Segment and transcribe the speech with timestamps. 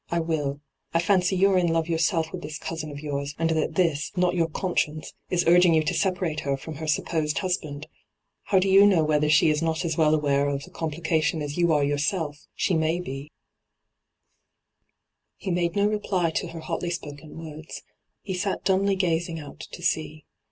[0.09, 0.61] I wilL
[0.95, 3.75] I fancy you are in love your self with this cousin of yours, and that
[3.75, 7.95] this, not your conscience, is urging you to separate her from her supposed husband I
[8.45, 11.13] How do you know whether she is not as well aware of ENTRAPPED 207 the
[11.13, 12.47] oompHoation as yoa are yourself?
[12.55, 13.31] She may be/
[15.35, 17.83] He made no reply to her hotly spoken words.
[18.23, 20.25] He sat dumbly gazing out to sea.